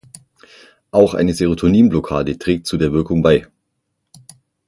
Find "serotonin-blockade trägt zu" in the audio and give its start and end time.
1.35-2.77